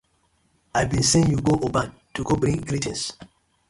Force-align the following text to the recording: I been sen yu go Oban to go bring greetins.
I 0.73 0.81
been 0.89 1.03
sen 1.09 1.29
yu 1.31 1.37
go 1.45 1.53
Oban 1.65 1.89
to 2.15 2.23
go 2.27 2.35
bring 2.41 2.59
greetins. 2.67 3.03